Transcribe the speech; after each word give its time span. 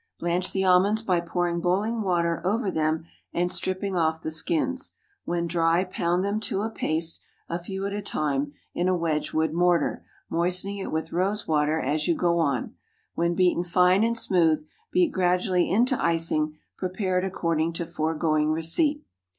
Blanch 0.17 0.51
the 0.51 0.63
almonds 0.63 1.03
by 1.03 1.21
pouring 1.21 1.61
boiling 1.61 2.01
water 2.01 2.41
over 2.43 2.71
them 2.71 3.05
and 3.33 3.51
stripping 3.51 3.95
off 3.95 4.19
the 4.23 4.31
skins. 4.31 4.93
When 5.25 5.45
dry, 5.45 5.83
pound 5.83 6.25
them 6.25 6.39
to 6.39 6.63
a 6.63 6.71
paste, 6.71 7.19
a 7.47 7.59
few 7.59 7.85
at 7.85 7.93
a 7.93 8.01
time, 8.01 8.51
in 8.73 8.87
a 8.87 8.97
Wedgewood 8.97 9.53
mortar, 9.53 10.03
moistening 10.27 10.79
it 10.79 10.91
with 10.91 11.11
rose 11.13 11.47
water 11.47 11.79
as 11.79 12.07
you 12.07 12.15
go 12.15 12.39
on. 12.39 12.73
When 13.13 13.35
beaten 13.35 13.63
fine 13.63 14.03
and 14.03 14.17
smooth, 14.17 14.65
beat 14.91 15.11
gradually 15.11 15.69
into 15.69 16.03
icing, 16.03 16.57
prepared 16.79 17.23
according 17.23 17.73
to 17.73 17.85
foregoing 17.85 18.49
receipt. 18.49 19.05